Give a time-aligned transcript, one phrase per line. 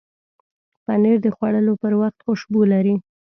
[0.85, 2.95] پنېر د خوړلو پر وخت خوشبو لري.